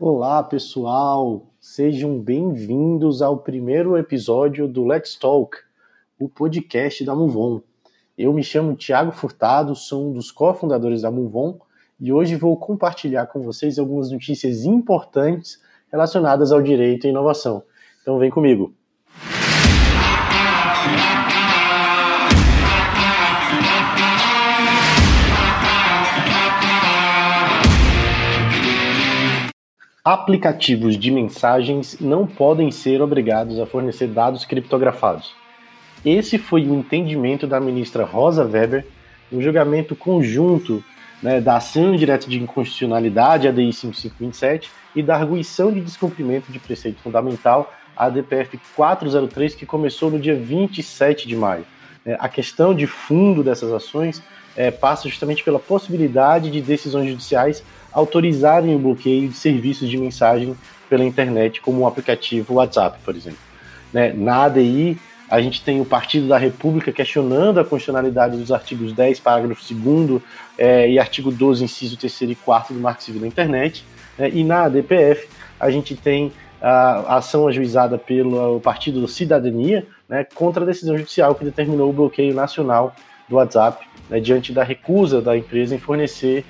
[0.00, 1.48] Olá, pessoal!
[1.58, 5.56] Sejam bem-vindos ao primeiro episódio do Let's Talk,
[6.20, 7.60] o podcast da Muvon.
[8.16, 11.58] Eu me chamo Tiago Furtado, sou um dos cofundadores da Muvon
[11.98, 17.64] e hoje vou compartilhar com vocês algumas notícias importantes relacionadas ao direito e inovação.
[18.00, 18.72] Então vem comigo.
[30.10, 35.34] Aplicativos de mensagens não podem ser obrigados a fornecer dados criptografados.
[36.02, 38.86] Esse foi o entendimento da ministra Rosa Weber
[39.30, 40.82] no julgamento conjunto
[41.22, 47.02] né, da ação direta de inconstitucionalidade, ADI 5527, e da arguição de descumprimento de preceito
[47.02, 51.66] fundamental, ADPF 403, que começou no dia 27 de maio.
[52.06, 54.22] É, a questão de fundo dessas ações
[54.56, 60.56] é, passa justamente pela possibilidade de decisões judiciais autorizarem o bloqueio de serviços de mensagem
[60.88, 63.38] pela internet, como o aplicativo WhatsApp, por exemplo.
[63.92, 64.12] Né?
[64.12, 64.98] Na ADI,
[65.30, 70.22] a gente tem o Partido da República questionando a constitucionalidade dos artigos 10, parágrafo 2
[70.56, 73.84] é, e artigo 12, inciso 3 e 4 do Marco Civil da Internet.
[74.16, 74.30] Né?
[74.30, 75.28] E na ADPF,
[75.60, 81.34] a gente tem a ação ajuizada pelo Partido da Cidadania né, contra a decisão judicial
[81.34, 82.94] que determinou o bloqueio nacional
[83.28, 86.44] do WhatsApp, né, diante da recusa da empresa em fornecer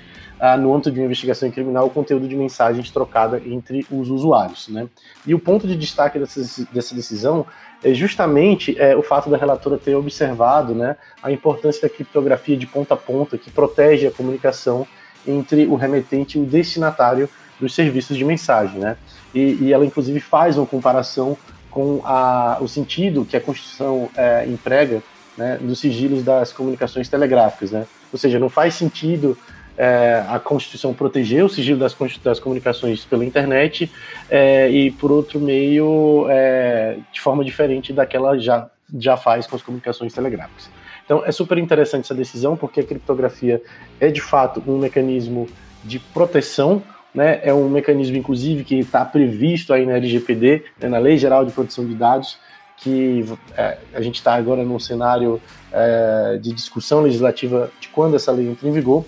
[0.57, 4.69] no âmbito de uma investigação criminal, o conteúdo de mensagens trocada entre os usuários.
[4.69, 4.87] Né?
[5.27, 7.45] E o ponto de destaque dessa, dessa decisão
[7.83, 12.65] é justamente é, o fato da relatora ter observado né, a importância da criptografia de
[12.65, 14.87] ponta a ponta, que protege a comunicação
[15.27, 17.29] entre o remetente e o destinatário
[17.59, 18.79] dos serviços de mensagem.
[18.79, 18.97] Né?
[19.33, 21.37] E, e ela, inclusive, faz uma comparação
[21.69, 25.03] com a, o sentido que a Constituição é, emprega
[25.37, 27.71] né, dos sigilos das comunicações telegráficas.
[27.71, 27.85] Né?
[28.11, 29.37] Ou seja, não faz sentido
[29.79, 33.89] é, a Constituição proteger o sigilo das, das comunicações pela internet
[34.29, 39.61] é, e, por outro meio, é, de forma diferente daquela já, já faz com as
[39.61, 40.69] comunicações telegráficas.
[41.05, 43.61] Então, é super interessante essa decisão, porque a criptografia
[44.01, 45.47] é, de fato, um mecanismo
[45.81, 46.83] de proteção
[47.15, 51.45] né, é um mecanismo, inclusive, que está previsto aí na LGPD, né, na Lei Geral
[51.45, 52.37] de Proteção de Dados,
[52.75, 53.25] que
[53.55, 55.41] é, a gente está agora num cenário
[55.71, 59.05] é, de discussão legislativa de quando essa lei entra em vigor,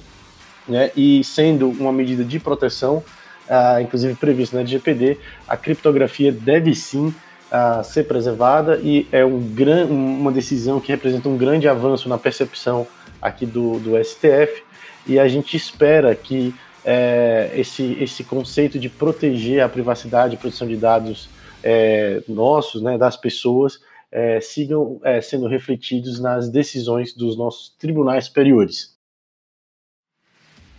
[0.68, 3.04] né, e sendo uma medida de proteção,
[3.48, 5.18] uh, inclusive prevista na LGPD,
[5.48, 11.28] a criptografia deve sim uh, ser preservada e é um gran, uma decisão que representa
[11.30, 12.88] um grande avanço na percepção
[13.22, 14.64] aqui do, do STF
[15.06, 20.68] e a gente espera que é, esse, esse conceito de proteger a privacidade e proteção
[20.68, 21.30] de dados
[21.64, 23.80] é, nossos, né, das pessoas,
[24.12, 28.92] é, sigam sendo refletidos nas decisões dos nossos tribunais superiores.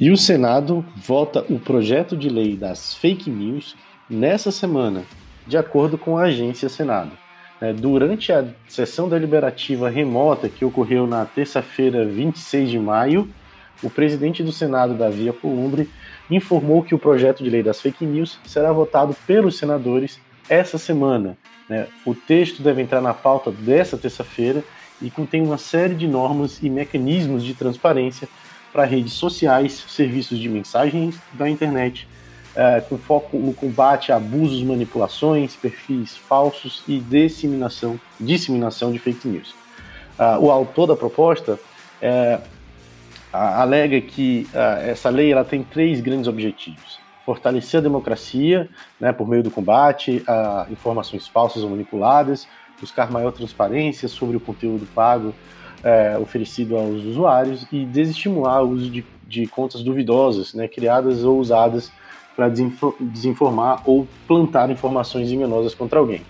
[0.00, 3.76] E o Senado vota o projeto de lei das fake news
[4.08, 5.04] nessa semana,
[5.46, 7.12] de acordo com a agência Senado.
[7.60, 13.28] É, durante a sessão deliberativa remota que ocorreu na terça-feira, 26 de maio,
[13.82, 15.88] o presidente do Senado, Davi Alcolumbre,
[16.30, 21.36] informou que o projeto de lei das fake news será votado pelos senadores essa semana.
[21.68, 21.86] Né?
[22.04, 24.64] O texto deve entrar na pauta dessa terça-feira
[25.00, 28.28] e contém uma série de normas e mecanismos de transparência
[28.72, 32.08] para redes sociais, serviços de mensagens da internet,
[32.54, 39.28] é, com foco no combate a abusos, manipulações, perfis falsos e disseminação, disseminação de fake
[39.28, 39.54] news.
[40.18, 41.58] Uh, o autor da proposta
[42.00, 42.38] é,
[43.32, 48.68] alega que uh, essa lei ela tem três grandes objetivos: fortalecer a democracia
[49.00, 52.46] né, por meio do combate a informações falsas ou manipuladas,
[52.78, 55.34] buscar maior transparência sobre o conteúdo pago
[55.82, 61.38] é, oferecido aos usuários e desestimular o uso de, de contas duvidosas, né, criadas ou
[61.38, 61.90] usadas
[62.36, 66.22] para desinformar ou plantar informações enganosas contra alguém.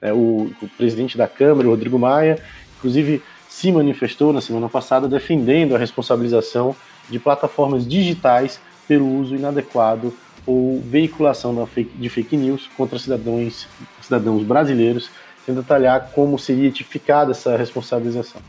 [0.00, 2.40] É, o, o, presidente da Câmara, Rodrigo Maia,
[2.78, 6.76] inclusive se manifestou na semana passada defendendo a responsabilização
[7.10, 10.14] de plataformas digitais pelo uso inadequado
[10.46, 13.66] ou veiculação fake, de fake news contra cidadãos,
[14.00, 15.10] cidadãos brasileiros,
[15.44, 18.40] sem detalhar como seria tipificada essa responsabilização.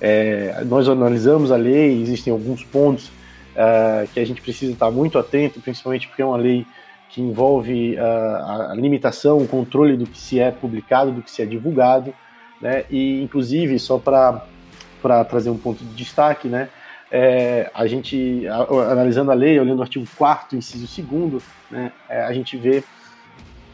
[0.00, 5.18] É, nós analisamos a lei, existem alguns pontos uh, que a gente precisa estar muito
[5.18, 6.66] atento, principalmente porque é uma lei
[7.10, 11.42] que envolve uh, a limitação, o controle do que se é publicado, do que se
[11.42, 12.14] é divulgado,
[12.60, 12.84] né?
[12.90, 14.44] E inclusive só para
[15.02, 16.68] para trazer um ponto de destaque, né?
[17.10, 18.46] É, a gente
[18.90, 22.84] analisando a lei, olhando o artigo 4 inciso 2 né, é, a gente vê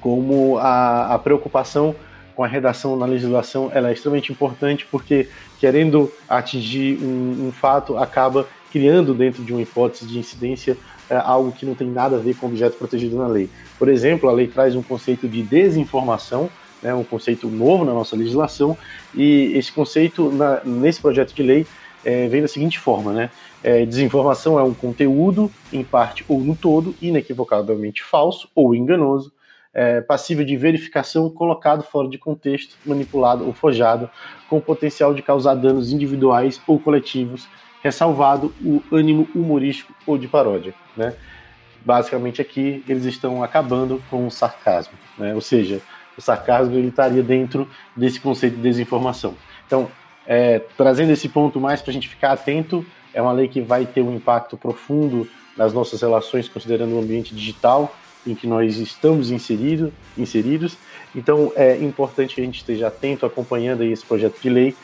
[0.00, 1.94] como a, a preocupação
[2.36, 5.28] com a redação na legislação ela é extremamente importante porque
[5.58, 10.76] querendo atingir um, um fato acaba criando dentro de uma hipótese de incidência
[11.08, 13.48] é, algo que não tem nada a ver com objeto protegido na lei.
[13.78, 16.50] Por exemplo, a lei traz um conceito de desinformação,
[16.82, 18.76] né, um conceito novo na nossa legislação,
[19.14, 21.66] e esse conceito, na, nesse projeto de lei,
[22.04, 23.30] é, vem da seguinte forma, né?
[23.62, 29.32] É, desinformação é um conteúdo, em parte ou no todo, inequivocavelmente falso ou enganoso,
[29.76, 34.08] é, passível de verificação, colocado fora de contexto, manipulado ou forjado,
[34.48, 37.46] com potencial de causar danos individuais ou coletivos,
[37.82, 40.72] ressalvado o ânimo humorístico ou de paródia.
[40.96, 41.12] Né?
[41.84, 45.34] Basicamente aqui eles estão acabando com o sarcasmo, né?
[45.34, 45.82] ou seja,
[46.16, 49.34] o sarcasmo ele estaria dentro desse conceito de desinformação.
[49.66, 49.90] Então,
[50.26, 53.84] é, trazendo esse ponto mais para a gente ficar atento, é uma lei que vai
[53.84, 57.94] ter um impacto profundo nas nossas relações, considerando o ambiente digital
[58.26, 60.76] em que nós estamos inserido, inseridos.
[61.14, 64.74] Então, é importante que a gente esteja atento, acompanhando esse projeto de lei,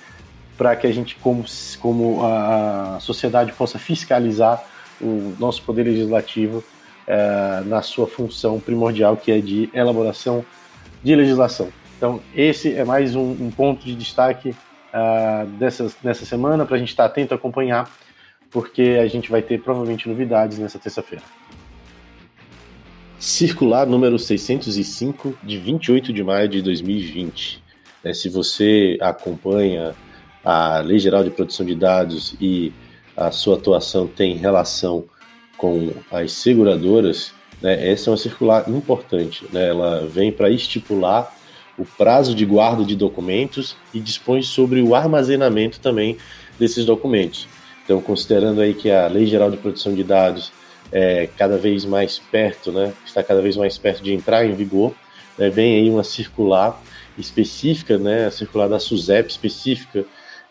[0.56, 1.44] para que a gente, como,
[1.80, 4.62] como a sociedade, possa fiscalizar
[5.00, 6.62] o nosso poder legislativo
[7.06, 10.44] é, na sua função primordial, que é de elaboração
[11.02, 11.68] de legislação.
[11.96, 16.78] Então, esse é mais um, um ponto de destaque uh, dessas, dessa semana para a
[16.78, 17.90] gente estar tá atento acompanhar,
[18.50, 21.22] porque a gente vai ter provavelmente novidades nessa terça-feira.
[23.22, 27.62] Circular número 605, de 28 de maio de 2020.
[28.02, 29.94] É, se você acompanha
[30.44, 32.72] a Lei Geral de Proteção de Dados e
[33.16, 35.04] a sua atuação tem relação
[35.56, 37.32] com as seguradoras,
[37.62, 39.46] né, essa é uma circular importante.
[39.52, 41.32] Né, ela vem para estipular
[41.78, 46.16] o prazo de guarda de documentos e dispõe sobre o armazenamento também
[46.58, 47.46] desses documentos.
[47.84, 50.50] Então, considerando aí que a Lei Geral de Proteção de Dados
[50.92, 54.94] é cada vez mais perto, né, está cada vez mais perto de entrar em vigor,
[55.38, 56.80] né, vem aí uma circular
[57.16, 60.04] específica, né, a circular da SUSEP específica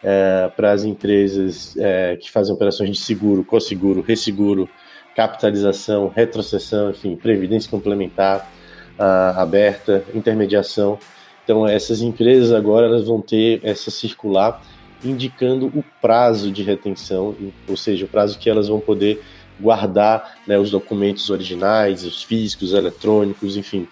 [0.04, 4.68] é, para as empresas é, que fazem operações de seguro, co-seguro, resseguro,
[5.16, 8.50] capitalização, retrocessão, enfim, previdência complementar
[8.98, 10.98] uh, aberta, intermediação.
[11.44, 14.62] Então, essas empresas agora elas vão ter essa circular
[15.04, 17.36] indicando o prazo de retenção,
[17.68, 19.22] ou seja, o prazo que elas vão poder
[19.62, 23.88] guardar né, os documentos originais, os físicos, eletrônicos, enfim.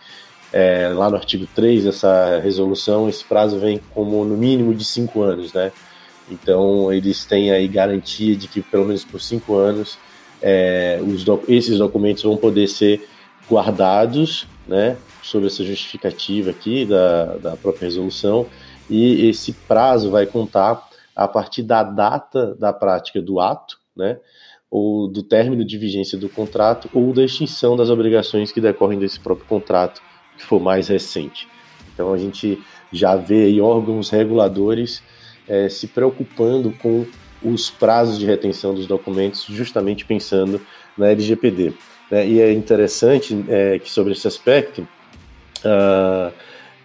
[0.52, 5.22] É, lá no artigo 3 dessa resolução, esse prazo vem como no mínimo de cinco
[5.22, 5.72] anos, né?
[6.30, 9.98] Então, eles têm aí garantia de que, pelo menos por cinco anos,
[10.42, 13.08] é, os esses documentos vão poder ser
[13.50, 18.46] guardados, né, sobre essa justificativa aqui da, da própria resolução,
[18.90, 24.18] e esse prazo vai contar a partir da data da prática do ato, né,
[24.70, 29.20] ou do término de vigência do contrato, ou da extinção das obrigações que decorrem desse
[29.20, 30.02] próprio contrato,
[30.38, 31.48] que for mais recente.
[31.94, 32.62] Então a gente
[32.92, 35.02] já vê aí órgãos reguladores
[35.48, 37.06] é, se preocupando com
[37.44, 40.62] os prazos de retenção dos documentos, justamente pensando
[40.98, 41.74] na LGPD.
[42.12, 42.28] Né?
[42.28, 44.88] E é interessante é, que sobre esse aspecto,
[45.64, 46.34] uh,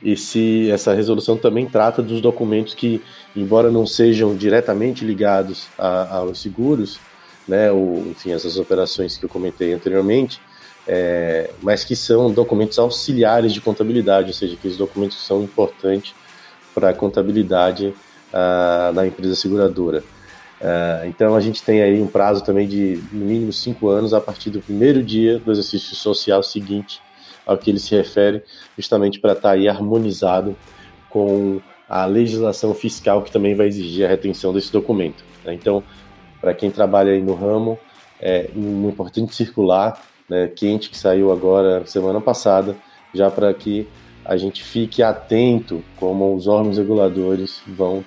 [0.02, 3.02] esse, essa resolução também trata dos documentos que,
[3.34, 7.00] embora não sejam diretamente ligados a, aos seguros,
[7.46, 7.68] né,
[8.10, 10.40] enfim, essas operações que eu comentei anteriormente,
[10.86, 16.14] é, mas que são documentos auxiliares de contabilidade, ou seja, aqueles documentos que são importantes
[16.74, 17.94] para a contabilidade
[18.92, 20.02] da empresa seguradora.
[20.60, 24.20] Uh, então a gente tem aí um prazo também de no mínimo cinco anos a
[24.20, 27.02] partir do primeiro dia do exercício social seguinte
[27.44, 28.42] ao que ele se refere,
[28.76, 30.56] justamente para estar aí harmonizado
[31.10, 35.22] com a legislação fiscal que também vai exigir a retenção desse documento.
[35.44, 35.52] Né?
[35.52, 35.82] Então,
[36.44, 37.78] para quem trabalha aí no ramo,
[38.20, 39.98] é importante circular
[40.28, 42.76] né, quente que saiu agora semana passada,
[43.14, 43.88] já para que
[44.26, 48.04] a gente fique atento como os órgãos reguladores vão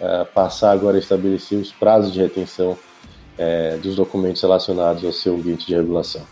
[0.00, 5.36] uh, passar agora a estabelecer os prazos de retenção uh, dos documentos relacionados ao seu
[5.36, 6.22] ambiente de regulação.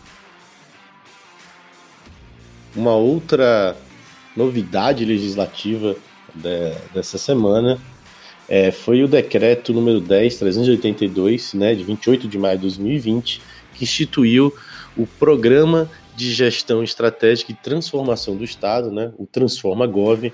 [2.75, 3.77] Uma outra
[4.35, 5.95] novidade legislativa
[6.33, 7.79] de, dessa semana
[8.47, 13.41] é, foi o decreto número 10.382, né, de 28 de maio de 2020,
[13.73, 14.53] que instituiu
[14.95, 20.31] o Programa de Gestão Estratégica e Transformação do Estado, né, o Transforma Gov,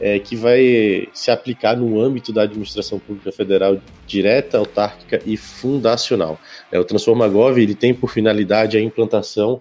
[0.00, 6.40] é, que vai se aplicar no âmbito da administração pública federal direta, autárquica e fundacional.
[6.72, 9.60] É, o Transforma Gov ele tem por finalidade a implantação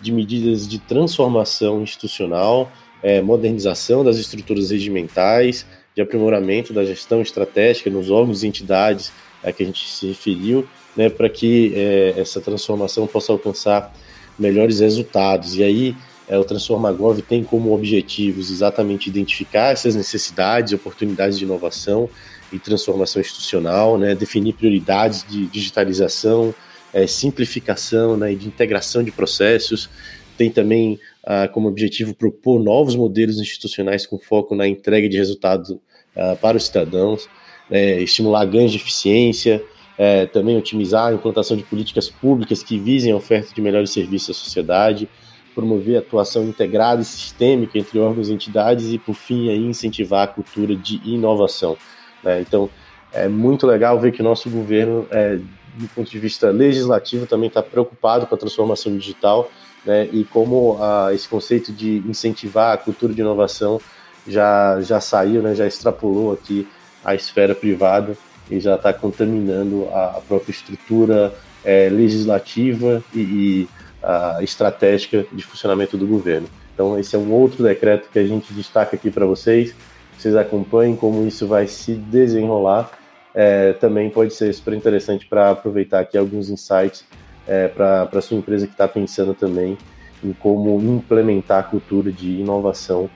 [0.00, 2.70] de medidas de transformação institucional,
[3.02, 5.66] é, modernização das estruturas regimentais,
[5.98, 9.10] de aprimoramento da gestão estratégica nos órgãos e entidades
[9.42, 10.64] a que a gente se referiu,
[10.96, 13.92] né, para que é, essa transformação possa alcançar
[14.38, 15.56] melhores resultados.
[15.56, 15.96] E aí
[16.28, 22.08] é, o TransformaGov tem como objetivos exatamente identificar essas necessidades, oportunidades de inovação
[22.52, 26.54] e transformação institucional, né, definir prioridades de digitalização,
[26.92, 29.90] é, simplificação né, e de integração de processos.
[30.36, 35.76] Tem também ah, como objetivo propor novos modelos institucionais com foco na entrega de resultados
[36.18, 37.28] ah, para os cidadãos,
[37.70, 39.62] é, estimular ganhos de eficiência,
[39.96, 44.30] é, também otimizar a implantação de políticas públicas que visem a oferta de melhores serviços
[44.30, 45.08] à sociedade,
[45.54, 50.22] promover a atuação integrada e sistêmica entre órgãos e entidades e, por fim, aí, incentivar
[50.22, 51.76] a cultura de inovação.
[52.22, 52.40] Né?
[52.40, 52.70] Então,
[53.12, 55.36] é muito legal ver que o nosso governo, é,
[55.74, 59.50] do ponto de vista legislativo, também está preocupado com a transformação digital
[59.84, 60.08] né?
[60.12, 63.80] e como a, esse conceito de incentivar a cultura de inovação
[64.28, 65.54] já, já saiu, né?
[65.54, 66.68] já extrapolou aqui
[67.04, 68.16] a esfera privada
[68.50, 73.68] e já está contaminando a, própria estrutura é, legislativa e, e
[74.02, 76.48] a estratégica de funcionamento do governo.
[76.74, 79.74] Então, esse é um outro decreto que a gente destaca aqui para vocês.
[80.16, 82.90] Vocês acompanhem como isso vai se desenrolar.
[83.34, 87.04] É, também pode ser super interessante para aproveitar aqui alguns insights
[87.46, 89.76] é, para a sua empresa que está pensando também
[90.22, 93.08] em como implementar a cultura de inovação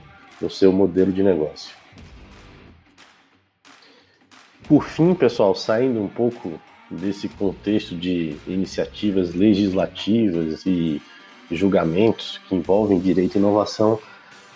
[0.43, 1.73] no seu modelo de negócio.
[4.67, 6.59] Por fim, pessoal, saindo um pouco
[6.91, 11.01] desse contexto de iniciativas legislativas e
[11.49, 13.99] julgamentos que envolvem direito e inovação,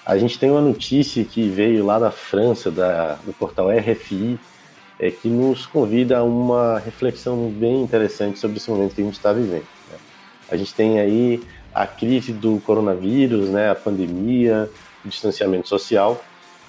[0.06, 4.40] a gente tem uma notícia que veio lá da França, da, do portal RFI,
[5.00, 9.14] é, que nos convida a uma reflexão bem interessante sobre esse momento que a gente
[9.14, 9.68] está vivendo.
[9.92, 9.98] Né?
[10.50, 11.42] A gente tem aí
[11.74, 16.22] a crise do coronavírus, né, a pandemia, o distanciamento social,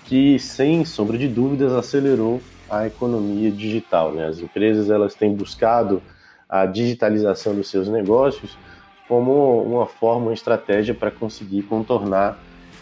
[0.04, 2.40] que sem sombra de dúvidas acelerou
[2.70, 4.12] a economia digital.
[4.12, 4.26] Né?
[4.26, 6.02] As empresas elas têm buscado
[6.48, 8.56] a digitalização dos seus negócios
[9.06, 12.38] como uma forma, uma estratégia para conseguir contornar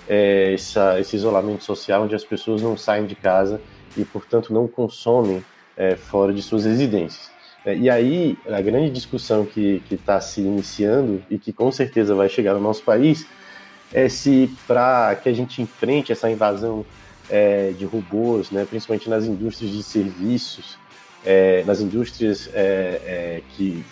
[0.09, 3.61] é, essa, esse isolamento social, onde as pessoas não saem de casa
[3.97, 5.45] e, portanto, não consomem
[5.77, 7.31] é, fora de suas residências.
[7.65, 12.29] É, e aí, a grande discussão que está se iniciando e que com certeza vai
[12.29, 13.27] chegar no nosso país
[13.93, 16.85] é se, para que a gente enfrente essa invasão
[17.31, 20.79] é, de robôs, né, principalmente nas indústrias de serviços,
[21.25, 23.85] é, nas indústrias é, é que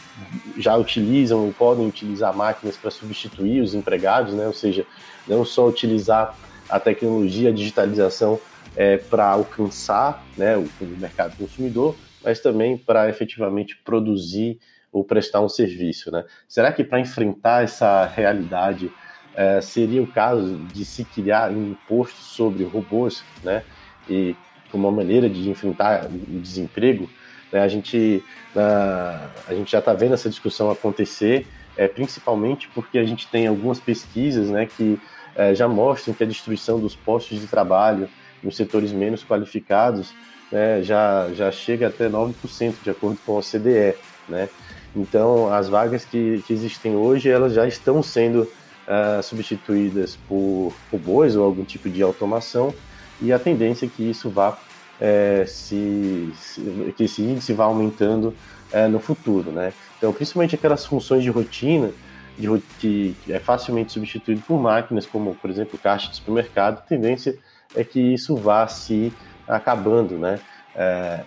[0.56, 4.86] já utilizam ou podem utilizar máquinas para substituir os empregados, né, ou seja,
[5.26, 6.36] não só utilizar
[6.68, 8.38] a tecnologia, a digitalização
[8.76, 14.58] é, para alcançar né, o, o mercado consumidor, mas também para efetivamente produzir
[14.92, 16.10] ou prestar um serviço.
[16.10, 16.24] Né?
[16.48, 18.90] Será que para enfrentar essa realidade
[19.36, 23.62] é, seria o caso de se criar um imposto sobre robôs, né?
[24.08, 24.36] E
[24.70, 27.08] como uma maneira de enfrentar o desemprego,
[27.52, 27.60] né?
[27.62, 28.22] a gente
[28.56, 33.46] a, a gente já está vendo essa discussão acontecer, é, principalmente porque a gente tem
[33.46, 34.98] algumas pesquisas, né, que
[35.34, 38.08] é, já mostram que a destruição dos postos de trabalho
[38.42, 40.12] nos setores menos qualificados
[40.52, 43.96] né, já, já chega até 9%, de acordo com a OCDE.
[44.28, 44.48] Né?
[44.94, 48.48] Então, as vagas que, que existem hoje, elas já estão sendo
[48.88, 52.74] uh, substituídas por robôs ou algum tipo de automação,
[53.20, 54.58] e a tendência é que isso vá
[55.00, 58.34] é, se, se, que esse índice vá aumentando
[58.72, 59.72] é, no futuro, né?
[59.98, 61.90] Então, principalmente aquelas funções de rotina
[62.38, 67.38] de, que é facilmente substituído por máquinas, como, por exemplo, caixa de supermercado, a tendência
[67.74, 69.12] é que isso vá se
[69.46, 70.40] acabando, né?
[70.74, 71.20] É,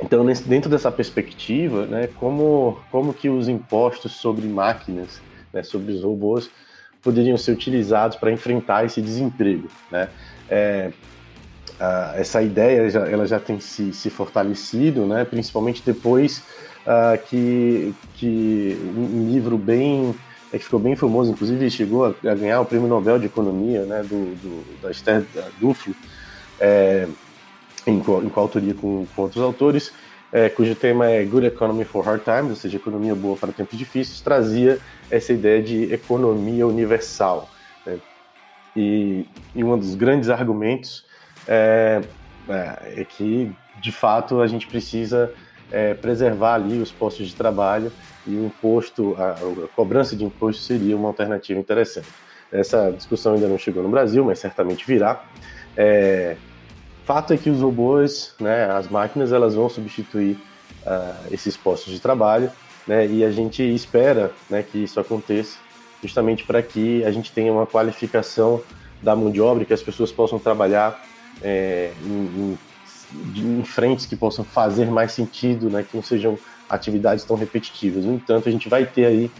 [0.00, 5.20] então, nesse, dentro dessa perspectiva, né, como, como que os impostos sobre máquinas,
[5.52, 6.50] né, sobre os robôs,
[7.04, 9.68] poderiam ser utilizados para enfrentar esse desemprego.
[9.92, 10.08] Né?
[10.48, 10.90] É,
[11.78, 15.24] a, essa ideia já, ela já tem se, se fortalecido, né?
[15.24, 16.42] principalmente depois
[16.86, 20.14] uh, que, que um livro bem
[20.52, 23.82] é, que ficou bem famoso, inclusive chegou a, a, ganhar o Prêmio Nobel de Economia
[23.82, 24.02] né?
[24.02, 25.24] do, do da Esther
[25.60, 25.94] Duflo,
[26.58, 27.06] é,
[27.86, 29.92] em, em coautoria com, com outros autores,
[30.32, 33.78] é, cujo tema é Good Economy for Hard Times, ou seja, economia boa para tempos
[33.78, 34.80] difíceis, trazia
[35.16, 37.48] essa ideia de economia universal.
[37.84, 37.98] Né?
[38.76, 41.04] E, e, um dos grandes argumentos
[41.46, 42.00] é,
[42.48, 45.32] é, é, que, de fato, a gente precisa
[45.70, 47.92] é, preservar ali os postos de trabalho
[48.26, 52.08] e o imposto, a, a cobrança de imposto seria uma alternativa interessante.
[52.50, 55.24] Essa discussão ainda não chegou no Brasil, mas certamente virá.
[55.76, 56.36] É,
[57.04, 60.38] Fato é que os robôs, né, as máquinas, elas vão substituir
[60.86, 62.50] uh, esses postos de trabalho,
[62.86, 65.58] né, e a gente espera né, que isso aconteça
[66.02, 68.62] justamente para que a gente tenha uma qualificação
[69.02, 71.02] da mão de obra, que as pessoas possam trabalhar
[71.42, 72.58] é, em,
[73.34, 76.38] em, em, frentes que possam fazer mais sentido, né, que não sejam
[76.68, 78.04] atividades tão repetitivas.
[78.04, 79.30] No entanto, a gente vai ter aí,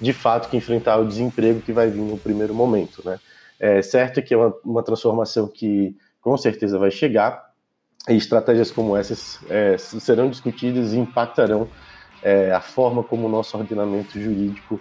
[0.00, 3.02] de fato, que enfrentar o desemprego que vai vir no primeiro momento.
[3.04, 3.18] Né?
[3.58, 7.50] É certo que é uma, uma transformação que com certeza vai chegar,
[8.08, 11.68] e estratégias como essas é, serão discutidas e impactarão
[12.22, 14.80] é, a forma como o nosso ordenamento jurídico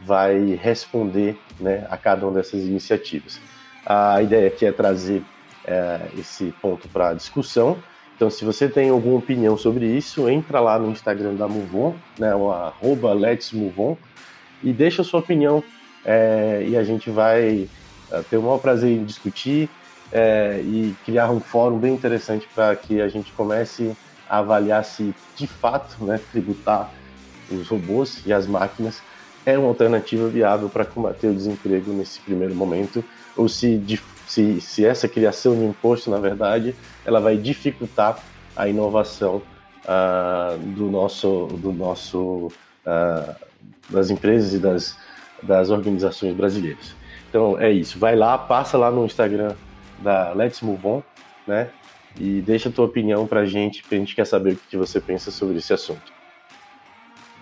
[0.00, 3.40] vai responder né, a cada uma dessas iniciativas.
[3.84, 5.22] A ideia aqui é trazer
[5.64, 7.76] é, esse ponto para discussão.
[8.16, 12.34] Então, se você tem alguma opinião sobre isso, entra lá no Instagram da Movon, né,
[12.34, 13.96] o arroba Let's Move On,
[14.62, 15.62] e deixa a sua opinião
[16.04, 17.68] é, e a gente vai
[18.10, 19.70] é, ter o maior prazer em discutir
[20.12, 23.96] é, e criar um fórum bem interessante para que a gente comece
[24.30, 26.90] avaliar se de fato né, tributar
[27.50, 29.02] os robôs e as máquinas
[29.44, 33.04] é uma alternativa viável para combater o desemprego nesse primeiro momento,
[33.36, 33.78] ou se
[34.30, 38.16] se, se essa criação de imposto, na verdade, ela vai dificultar
[38.54, 39.42] a inovação
[39.84, 42.46] uh, do nosso, do nosso
[42.86, 43.34] uh,
[43.88, 44.96] das empresas e das,
[45.42, 46.94] das organizações brasileiras.
[47.28, 49.56] Então é isso, vai lá, passa lá no Instagram
[49.98, 51.02] da Let's Move On,
[51.44, 51.70] né?
[52.18, 55.30] E deixa a tua opinião pra gente, pra gente quer saber o que você pensa
[55.30, 56.12] sobre esse assunto.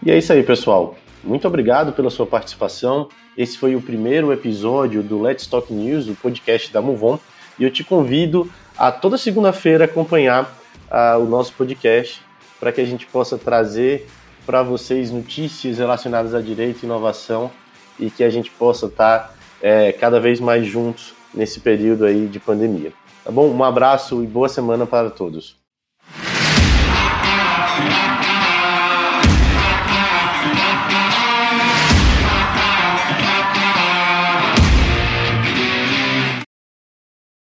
[0.02, 0.96] E é isso aí, pessoal.
[1.24, 3.08] Muito obrigado pela sua participação.
[3.36, 7.18] Esse foi o primeiro episódio do Let's Talk News, o podcast da Movon,
[7.58, 10.44] e eu te convido a toda segunda-feira acompanhar
[10.90, 12.22] uh, o nosso podcast
[12.60, 14.06] para que a gente possa trazer
[14.46, 17.50] para vocês notícias relacionadas a direito e inovação
[17.98, 22.26] e que a gente possa estar tá, é, cada vez mais juntos nesse período aí
[22.26, 22.92] de pandemia.
[23.28, 23.46] Tá bom?
[23.50, 25.54] Um abraço e boa semana para todos.